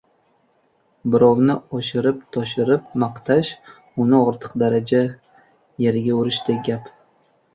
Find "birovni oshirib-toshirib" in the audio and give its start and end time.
1.15-2.87